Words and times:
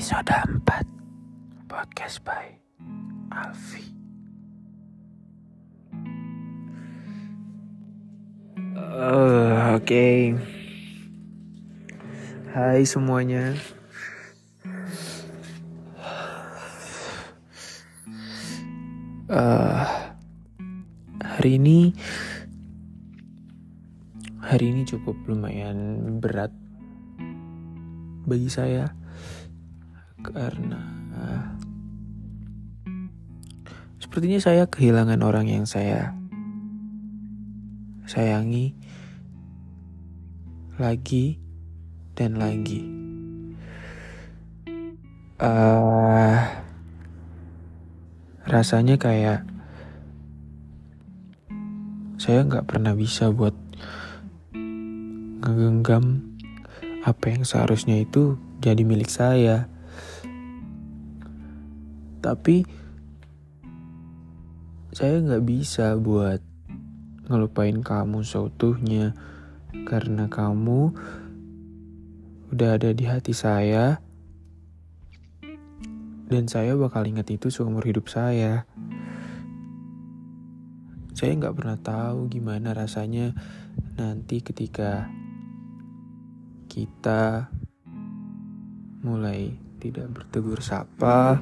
Episode 0.00 0.32
4 0.64 1.68
Podcast 1.68 2.24
by 2.24 2.56
Alfi. 3.36 3.84
Uh, 8.80 9.76
Oke. 9.76 10.40
Hai 12.48 12.80
semuanya. 12.88 13.52
Uh, 19.28 19.84
Hari 21.20 21.60
ini 21.60 21.92
Hari 24.40 24.64
ini 24.64 24.88
cukup 24.88 25.20
lumayan 25.28 26.16
berat 26.24 26.56
Bagi 28.24 28.48
saya 28.48 28.96
Karena 30.20 31.00
Sepertinya 34.10 34.42
saya 34.42 34.66
kehilangan 34.66 35.22
orang 35.22 35.46
yang 35.46 35.70
saya 35.70 36.10
sayangi 38.10 38.74
lagi 40.82 41.38
dan 42.18 42.34
lagi. 42.34 42.82
Uh, 45.38 46.42
rasanya 48.50 48.98
kayak 48.98 49.46
saya 52.18 52.42
nggak 52.42 52.66
pernah 52.66 52.98
bisa 52.98 53.30
buat 53.30 53.54
ngegenggam 55.38 56.34
apa 57.06 57.24
yang 57.30 57.46
seharusnya 57.46 58.02
itu 58.02 58.42
jadi 58.58 58.82
milik 58.82 59.06
saya. 59.06 59.70
Tapi 62.20 62.64
saya 64.92 65.20
nggak 65.24 65.44
bisa 65.44 65.96
buat 65.96 66.44
ngelupain 67.30 67.80
kamu 67.80 68.26
seutuhnya 68.26 69.14
karena 69.86 70.26
kamu 70.26 70.92
udah 72.50 72.70
ada 72.74 72.90
di 72.90 73.06
hati 73.06 73.30
saya 73.30 74.02
dan 76.30 76.46
saya 76.46 76.78
bakal 76.78 77.02
ingat 77.06 77.26
itu 77.34 77.50
seumur 77.50 77.82
hidup 77.82 78.06
saya. 78.06 78.66
Saya 81.10 81.34
nggak 81.34 81.56
pernah 81.58 81.78
tahu 81.78 82.30
gimana 82.30 82.70
rasanya 82.70 83.34
nanti 83.98 84.38
ketika 84.38 85.10
kita 86.70 87.50
mulai 89.02 89.69
tidak 89.80 90.12
bertegur 90.12 90.60
sapa, 90.60 91.40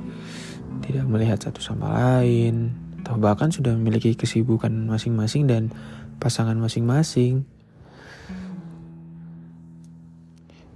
tidak 0.86 1.04
melihat 1.10 1.42
satu 1.42 1.58
sama 1.58 1.90
lain, 1.90 2.72
atau 3.02 3.18
bahkan 3.18 3.50
sudah 3.50 3.74
memiliki 3.74 4.14
kesibukan 4.14 4.70
masing-masing 4.86 5.50
dan 5.50 5.74
pasangan 6.22 6.54
masing-masing. 6.54 7.42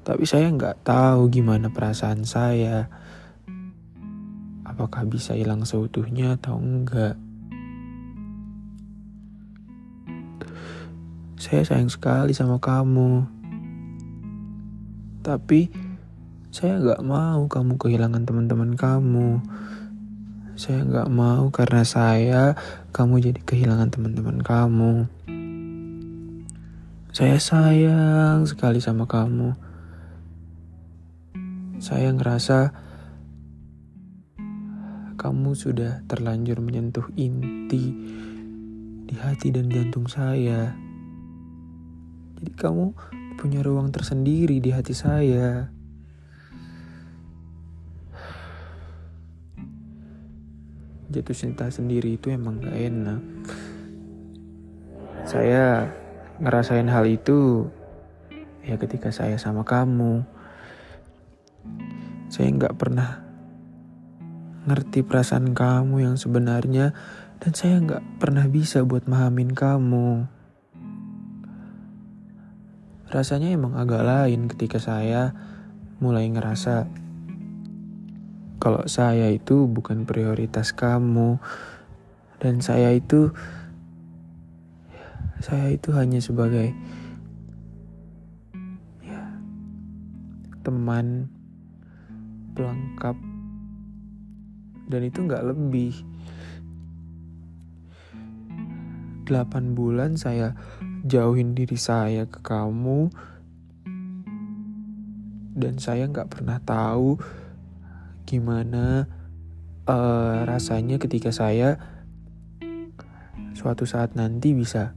Tapi 0.02 0.26
saya 0.26 0.50
nggak 0.50 0.82
tahu 0.82 1.30
gimana 1.30 1.70
perasaan 1.70 2.26
saya. 2.26 2.90
Apakah 4.66 5.06
bisa 5.06 5.38
hilang 5.38 5.62
seutuhnya 5.62 6.34
atau 6.34 6.58
enggak. 6.58 7.14
Saya 11.38 11.62
sayang 11.62 11.90
sekali 11.90 12.34
sama 12.34 12.58
kamu. 12.58 13.22
Tapi 15.22 15.70
saya 16.52 16.76
nggak 16.76 17.00
mau 17.00 17.48
kamu 17.48 17.80
kehilangan 17.80 18.28
teman-teman 18.28 18.76
kamu. 18.76 19.40
Saya 20.52 20.84
nggak 20.84 21.08
mau 21.08 21.48
karena 21.48 21.80
saya 21.80 22.52
kamu 22.92 23.24
jadi 23.24 23.40
kehilangan 23.40 23.88
teman-teman 23.88 24.44
kamu. 24.44 25.08
Saya 27.08 27.40
sayang 27.40 28.44
sekali 28.44 28.84
sama 28.84 29.08
kamu. 29.08 29.56
Saya 31.80 32.12
ngerasa 32.12 32.76
kamu 35.16 35.56
sudah 35.56 36.04
terlanjur 36.04 36.60
menyentuh 36.60 37.08
inti 37.16 37.96
di 39.08 39.14
hati 39.16 39.48
dan 39.56 39.72
jantung 39.72 40.04
saya. 40.04 40.76
Jadi 42.36 42.52
kamu 42.60 42.92
punya 43.40 43.64
ruang 43.64 43.88
tersendiri 43.88 44.60
di 44.60 44.68
hati 44.68 44.92
saya. 44.92 45.80
Jatuh 51.12 51.36
cinta 51.36 51.68
sendiri 51.68 52.16
itu 52.16 52.32
emang 52.32 52.64
gak 52.64 52.72
enak. 52.72 53.20
Saya 55.28 55.92
ngerasain 56.40 56.88
hal 56.88 57.04
itu 57.06 57.68
ya 58.64 58.80
ketika 58.80 59.12
saya 59.12 59.36
sama 59.36 59.62
kamu. 59.62 60.24
Saya 62.32 62.48
nggak 62.48 62.74
pernah 62.80 63.20
ngerti 64.64 65.04
perasaan 65.04 65.52
kamu 65.52 66.08
yang 66.08 66.16
sebenarnya 66.16 66.96
dan 67.42 67.52
saya 67.52 67.76
nggak 67.82 68.02
pernah 68.22 68.48
bisa 68.48 68.80
buat 68.86 69.04
mahamin 69.04 69.52
kamu. 69.52 70.26
Rasanya 73.12 73.52
emang 73.52 73.76
agak 73.76 74.00
lain 74.00 74.48
ketika 74.48 74.80
saya 74.80 75.36
mulai 76.00 76.24
ngerasa 76.32 77.01
kalau 78.62 78.86
saya 78.86 79.26
itu 79.34 79.66
bukan 79.66 80.06
prioritas 80.06 80.70
kamu. 80.70 81.42
Dan 82.38 82.62
saya 82.62 82.94
itu 82.94 83.34
saya 85.42 85.74
itu 85.74 85.90
hanya 85.90 86.22
sebagai 86.22 86.70
ya 89.02 89.34
teman 90.62 91.26
pelengkap. 92.54 93.18
Dan 94.86 95.10
itu 95.10 95.26
nggak 95.26 95.42
lebih. 95.42 95.98
Delapan 99.26 99.74
bulan 99.74 100.14
saya 100.14 100.54
jauhin 101.02 101.58
diri 101.58 101.74
saya 101.74 102.30
ke 102.30 102.38
kamu. 102.38 103.10
Dan 105.58 105.82
saya 105.82 106.06
nggak 106.06 106.30
pernah 106.30 106.62
tahu 106.62 107.41
gimana 108.24 109.06
uh, 109.86 110.46
rasanya 110.46 110.96
ketika 110.98 111.34
saya 111.34 111.78
suatu 113.52 113.86
saat 113.86 114.18
nanti 114.18 114.56
bisa 114.56 114.96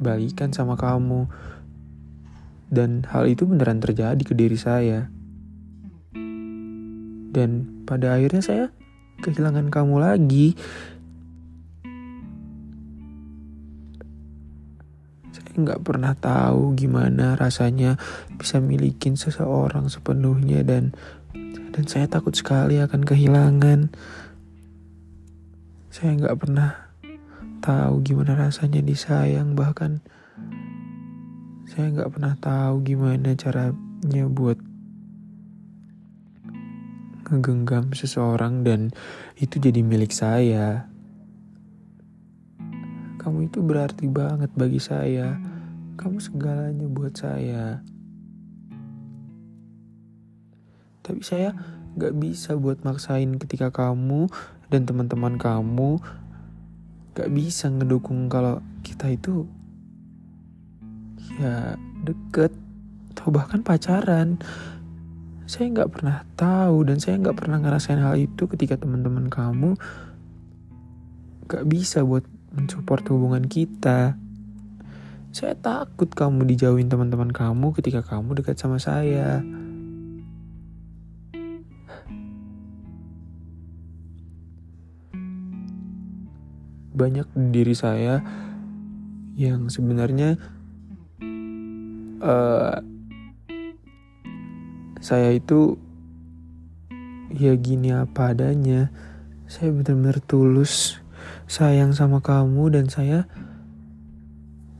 balikan 0.00 0.54
sama 0.54 0.78
kamu. 0.78 1.28
Dan 2.68 3.04
hal 3.08 3.24
itu 3.28 3.48
beneran 3.48 3.80
terjadi 3.80 4.20
ke 4.20 4.36
diri 4.36 4.56
saya. 4.56 5.08
Dan 7.28 7.84
pada 7.88 8.16
akhirnya 8.16 8.44
saya 8.44 8.64
kehilangan 9.24 9.72
kamu 9.72 9.96
lagi. 10.00 10.52
Saya 15.32 15.48
nggak 15.56 15.80
pernah 15.80 16.12
tahu 16.12 16.76
gimana 16.76 17.40
rasanya 17.40 17.96
bisa 18.36 18.60
milikin 18.60 19.16
seseorang 19.16 19.88
sepenuhnya 19.88 20.60
dan 20.60 20.92
dan 21.78 21.86
saya 21.86 22.10
takut 22.10 22.34
sekali 22.34 22.82
akan 22.82 23.06
kehilangan. 23.06 23.94
Saya 25.94 26.10
nggak 26.18 26.34
pernah 26.34 26.74
tahu 27.62 28.02
gimana 28.02 28.34
rasanya 28.34 28.82
disayang, 28.82 29.54
bahkan 29.54 30.02
saya 31.70 31.94
nggak 31.94 32.10
pernah 32.10 32.34
tahu 32.42 32.82
gimana 32.82 33.30
caranya 33.38 34.26
buat 34.26 34.58
ngegenggam 37.30 37.94
seseorang 37.94 38.66
dan 38.66 38.90
itu 39.38 39.62
jadi 39.62 39.78
milik 39.78 40.10
saya. 40.10 40.90
Kamu 43.22 43.46
itu 43.46 43.62
berarti 43.62 44.10
banget 44.10 44.50
bagi 44.58 44.82
saya. 44.82 45.38
Kamu 45.94 46.18
segalanya 46.18 46.90
buat 46.90 47.14
saya. 47.14 47.86
Tapi 51.08 51.24
saya 51.24 51.56
gak 51.96 52.20
bisa 52.20 52.52
buat 52.60 52.84
maksain 52.84 53.40
ketika 53.40 53.72
kamu 53.72 54.28
dan 54.68 54.84
teman-teman 54.84 55.40
kamu 55.40 55.96
gak 57.16 57.32
bisa 57.32 57.72
ngedukung 57.72 58.28
kalau 58.28 58.60
kita 58.84 59.08
itu 59.08 59.48
ya 61.40 61.80
deket 62.04 62.52
atau 63.16 63.32
bahkan 63.32 63.64
pacaran. 63.64 64.36
Saya 65.48 65.72
nggak 65.72 65.90
pernah 65.96 66.28
tahu 66.36 66.84
dan 66.84 67.00
saya 67.00 67.16
nggak 67.16 67.40
pernah 67.40 67.56
ngerasain 67.56 68.04
hal 68.04 68.20
itu 68.20 68.44
ketika 68.52 68.76
teman-teman 68.76 69.32
kamu 69.32 69.80
gak 71.48 71.64
bisa 71.64 72.04
buat 72.04 72.22
mensupport 72.52 73.00
hubungan 73.10 73.48
kita. 73.48 74.20
Saya 75.32 75.56
takut 75.56 76.12
kamu 76.12 76.44
dijauhin 76.44 76.92
teman-teman 76.92 77.32
kamu 77.32 77.72
ketika 77.80 78.04
kamu 78.04 78.36
dekat 78.38 78.60
sama 78.60 78.76
saya. 78.76 79.40
Banyak 86.98 87.30
di 87.30 87.62
diri 87.62 87.74
saya 87.78 88.18
yang 89.38 89.70
sebenarnya 89.70 90.34
uh, 92.18 92.82
saya 94.98 95.30
itu 95.30 95.78
ya 97.30 97.54
gini 97.54 97.94
apa 97.94 98.34
adanya. 98.34 98.90
Saya 99.48 99.72
benar-benar 99.72 100.20
tulus 100.26 101.00
sayang 101.48 101.94
sama 101.96 102.20
kamu 102.20 102.74
dan 102.74 102.90
saya 102.92 103.24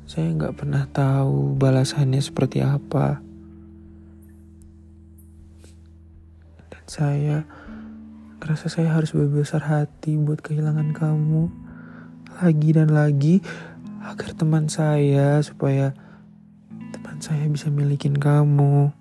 saya 0.04 0.28
nggak 0.34 0.58
pernah 0.58 0.84
tahu 0.90 1.54
balasannya 1.54 2.18
seperti 2.18 2.60
apa. 2.60 3.22
Dan 6.68 6.84
saya 6.90 7.36
ngerasa 8.42 8.66
saya 8.68 8.92
harus 8.92 9.14
berbesar 9.14 9.62
hati 9.64 10.18
buat 10.18 10.42
kehilangan 10.42 10.92
kamu 10.92 11.67
lagi 12.38 12.70
dan 12.70 12.94
lagi 12.94 13.42
agar 14.06 14.32
teman 14.32 14.70
saya 14.70 15.42
supaya 15.42 15.92
teman 16.94 17.18
saya 17.18 17.44
bisa 17.50 17.68
milikin 17.68 18.14
kamu 18.14 18.94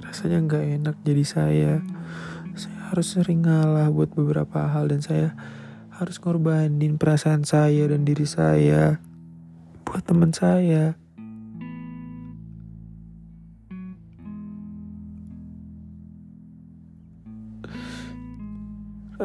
rasanya 0.00 0.38
nggak 0.48 0.64
enak 0.80 0.96
jadi 1.04 1.24
saya 1.28 1.72
saya 2.56 2.78
harus 2.88 3.12
sering 3.12 3.44
ngalah 3.44 3.92
buat 3.92 4.16
beberapa 4.16 4.64
hal 4.72 4.88
dan 4.88 5.04
saya 5.04 5.36
harus 5.96 6.16
ngorbanin 6.20 6.96
perasaan 6.96 7.44
saya 7.44 7.88
dan 7.88 8.04
diri 8.04 8.28
saya 8.28 9.00
buat 9.86 10.04
teman 10.04 10.34
saya. 10.34 10.98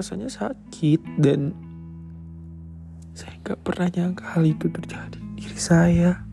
Rasanya 0.01 0.33
sakit 0.33 1.21
dan 1.21 1.53
saya 3.13 3.37
nggak 3.45 3.61
pernah 3.61 3.85
nyangka 3.85 4.33
hal 4.33 4.49
itu 4.49 4.65
terjadi 4.65 5.13
di 5.37 5.45
diri 5.45 5.59
saya. 5.61 6.25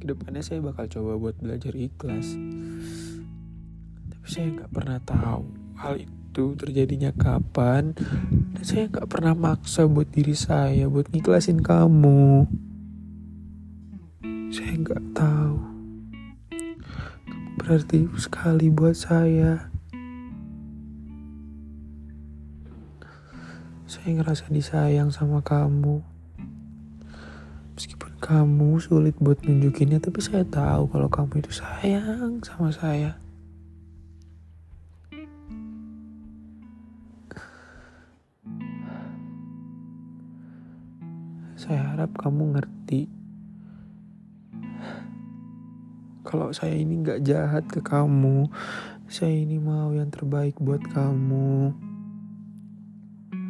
ke 0.00 0.08
depannya 0.08 0.40
saya 0.40 0.64
bakal 0.64 0.88
coba 0.88 1.20
buat 1.20 1.36
belajar 1.36 1.76
ikhlas. 1.76 2.32
Tapi 4.08 4.24
saya 4.24 4.56
nggak 4.56 4.72
pernah 4.72 4.96
tahu 5.04 5.44
hal 5.84 6.00
itu 6.00 6.44
terjadinya 6.64 7.12
kapan. 7.12 7.92
Dan 8.56 8.64
saya 8.64 8.88
nggak 8.88 9.04
pernah 9.12 9.36
maksa 9.36 9.84
buat 9.84 10.08
diri 10.08 10.32
saya 10.32 10.88
buat 10.88 11.12
ngiklasin 11.12 11.60
kamu. 11.60 12.48
Saya 14.48 14.80
nggak 14.80 15.04
tahu 15.12 15.73
berarti 17.64 18.04
sekali 18.20 18.68
buat 18.68 18.92
saya. 18.92 19.72
Saya 23.88 24.20
ngerasa 24.20 24.52
disayang 24.52 25.08
sama 25.08 25.40
kamu. 25.40 26.04
Kamu 28.20 28.80
sulit 28.80 29.16
buat 29.20 29.40
nunjukinnya 29.44 30.00
tapi 30.00 30.20
saya 30.20 30.44
tahu 30.48 30.88
kalau 30.92 31.08
kamu 31.08 31.40
itu 31.40 31.56
sayang 31.56 32.44
sama 32.44 32.68
saya. 32.68 33.16
Saya 41.56 41.80
harap 41.96 42.12
kamu 42.20 42.60
ngerti 42.60 43.23
kalau 46.24 46.50
saya 46.50 46.74
ini 46.74 47.04
nggak 47.04 47.22
jahat 47.22 47.64
ke 47.68 47.84
kamu 47.84 48.48
saya 49.06 49.36
ini 49.36 49.60
mau 49.60 49.92
yang 49.92 50.08
terbaik 50.08 50.56
buat 50.58 50.80
kamu 50.90 51.76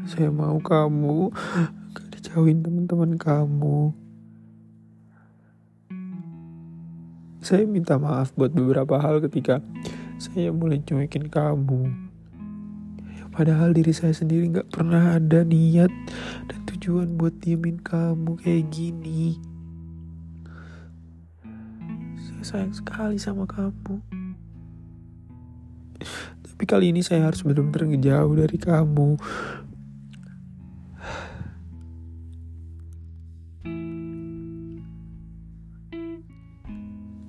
saya 0.04 0.28
mau 0.28 0.60
kamu 0.60 1.32
gak 1.94 2.08
dijauhin 2.12 2.60
teman-teman 2.60 3.16
kamu 3.16 3.94
Saya 7.44 7.68
minta 7.68 8.00
maaf 8.00 8.32
buat 8.32 8.56
beberapa 8.56 8.96
hal 8.96 9.20
ketika 9.20 9.60
saya 10.16 10.48
mulai 10.48 10.80
cuekin 10.80 11.28
kamu. 11.28 11.92
Padahal 13.28 13.76
diri 13.76 13.92
saya 13.92 14.16
sendiri 14.16 14.48
gak 14.48 14.72
pernah 14.72 15.20
ada 15.20 15.44
niat 15.44 15.92
dan 16.48 16.60
tujuan 16.72 17.20
buat 17.20 17.36
diemin 17.44 17.84
kamu 17.84 18.40
kayak 18.40 18.72
gini. 18.72 19.36
Saya 22.44 22.68
sayang 22.68 22.76
sekali 22.76 23.16
sama 23.16 23.48
kamu. 23.48 24.04
Tapi 26.44 26.64
kali 26.68 26.92
ini 26.92 27.00
saya 27.00 27.24
harus 27.24 27.40
benar-benar 27.40 27.88
ngejauh 27.88 28.36
dari 28.36 28.58
kamu. 28.60 29.16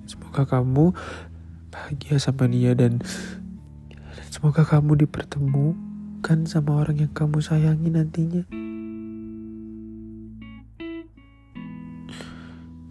Semoga 0.04 0.44
kamu 0.44 0.92
bahagia 1.72 2.20
sama 2.20 2.44
dia 2.52 2.76
dan 2.76 3.00
semoga 4.28 4.68
kamu 4.68 5.00
dipertemukan 5.08 6.44
sama 6.44 6.84
orang 6.84 7.08
yang 7.08 7.12
kamu 7.16 7.40
sayangi 7.40 7.88
nantinya. 7.88 8.44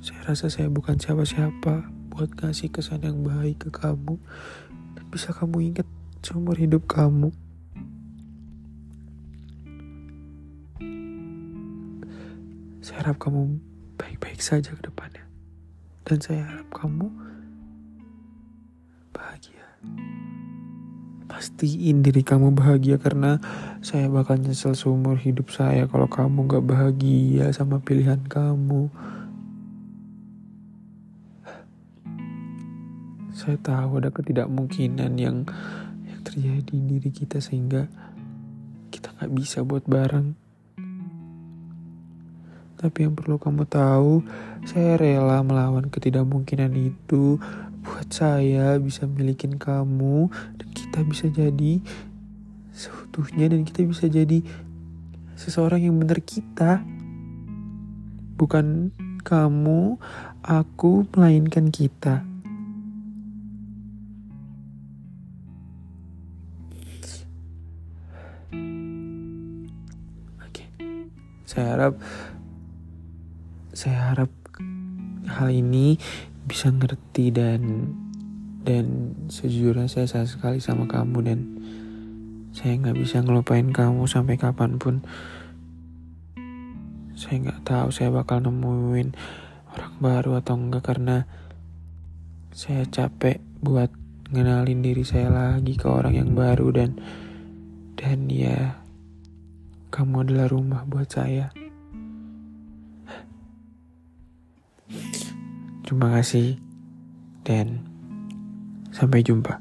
Saya 0.02 0.20
rasa 0.26 0.50
saya 0.50 0.74
bukan 0.74 0.98
siapa-siapa 0.98 2.05
buat 2.16 2.32
kasih 2.32 2.72
kesan 2.72 3.04
yang 3.04 3.20
baik 3.28 3.68
ke 3.68 3.70
kamu 3.76 4.16
dan 4.96 5.06
bisa 5.12 5.36
kamu 5.36 5.76
ingat 5.76 5.88
seumur 6.24 6.56
hidup 6.56 6.88
kamu. 6.88 7.36
Saya 12.80 13.04
harap 13.04 13.20
kamu 13.20 13.60
baik-baik 14.00 14.40
saja 14.40 14.72
ke 14.72 14.80
depannya. 14.80 15.28
Dan 16.08 16.24
saya 16.24 16.48
harap 16.48 16.72
kamu 16.72 17.12
pastiin 21.36 22.00
diri 22.00 22.24
kamu 22.24 22.56
bahagia 22.56 22.96
karena 22.96 23.44
saya 23.84 24.08
bakal 24.08 24.40
nyesel 24.40 24.72
seumur 24.72 25.20
hidup 25.20 25.52
saya 25.52 25.84
kalau 25.84 26.08
kamu 26.08 26.48
gak 26.48 26.64
bahagia 26.64 27.52
sama 27.52 27.84
pilihan 27.84 28.24
kamu. 28.26 28.88
Saya 33.46 33.62
tahu 33.62 34.02
ada 34.02 34.10
ketidakmungkinan 34.10 35.22
yang 35.22 35.46
yang 36.10 36.22
terjadi 36.26 36.66
di 36.66 36.98
diri 36.98 37.14
kita 37.14 37.38
sehingga 37.38 37.86
kita 38.90 39.14
gak 39.22 39.30
bisa 39.38 39.62
buat 39.62 39.86
bareng. 39.86 40.34
Tapi 42.74 43.06
yang 43.06 43.14
perlu 43.14 43.38
kamu 43.38 43.70
tahu, 43.70 44.26
saya 44.66 44.98
rela 44.98 45.46
melawan 45.46 45.94
ketidakmungkinan 45.94 46.74
itu. 46.74 47.38
Buat 47.86 48.10
saya 48.10 48.82
bisa 48.82 49.06
milikin 49.06 49.62
kamu 49.62 50.34
dan 50.58 50.68
kita 50.74 51.06
bisa 51.06 51.30
jadi 51.30 51.86
seutuhnya 52.74 53.54
dan 53.54 53.62
kita 53.62 53.86
bisa 53.86 54.10
jadi 54.10 54.42
seseorang 55.38 55.86
yang 55.86 56.02
benar 56.02 56.18
kita. 56.26 56.82
Bukan 58.42 58.90
kamu 59.22 60.02
aku 60.42 61.06
melainkan 61.14 61.70
kita 61.70 62.26
saya 71.56 71.72
harap 71.72 71.96
saya 73.72 73.98
harap 74.12 74.32
hal 75.24 75.50
ini 75.56 75.96
bisa 76.44 76.68
ngerti 76.68 77.32
dan 77.32 77.96
dan 78.68 79.16
sejujurnya 79.32 79.88
saya 79.88 80.04
sayang 80.04 80.28
sekali 80.28 80.60
sama 80.60 80.84
kamu 80.84 81.18
dan 81.24 81.40
saya 82.52 82.76
nggak 82.76 83.00
bisa 83.00 83.24
ngelupain 83.24 83.72
kamu 83.72 84.04
sampai 84.04 84.36
kapan 84.36 84.76
pun. 84.76 85.00
Saya 87.16 87.40
nggak 87.40 87.64
tahu 87.64 87.88
saya 87.88 88.12
bakal 88.12 88.44
nemuin 88.44 89.16
orang 89.72 89.96
baru 90.04 90.44
atau 90.44 90.60
enggak 90.60 90.84
karena 90.92 91.24
saya 92.52 92.84
capek 92.84 93.40
buat 93.64 93.96
ngenalin 94.28 94.84
diri 94.84 95.08
saya 95.08 95.32
lagi 95.32 95.80
ke 95.80 95.88
orang 95.88 96.20
yang 96.20 96.36
baru 96.36 96.68
dan 96.76 97.00
dan 97.96 98.28
ya 98.28 98.85
kamu 99.96 100.28
adalah 100.28 100.52
rumah 100.52 100.84
buat 100.84 101.08
saya 101.08 101.56
terima 105.88 106.12
kasih 106.20 106.60
dan 107.48 107.96
Sampai 108.96 109.20
jumpa. 109.28 109.60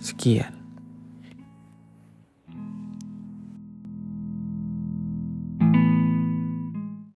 Sekian. 0.00 0.63